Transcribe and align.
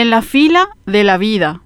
en 0.00 0.08
la 0.08 0.22
fila 0.22 0.70
de 0.86 1.04
la 1.04 1.18
vida. 1.18 1.60